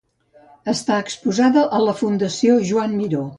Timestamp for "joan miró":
2.71-3.23